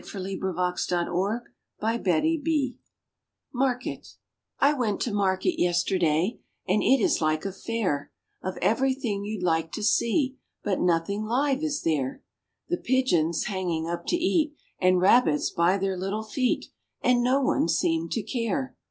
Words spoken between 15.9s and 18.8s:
little feet! And no one seemed to care.